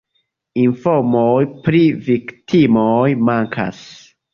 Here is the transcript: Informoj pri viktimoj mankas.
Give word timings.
Informoj 0.61 1.43
pri 1.67 1.85
viktimoj 2.11 3.07
mankas. 3.31 3.89